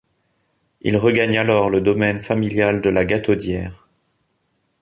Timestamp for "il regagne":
0.81-1.37